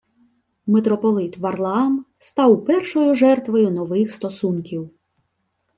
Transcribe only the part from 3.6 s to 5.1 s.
нових стосунків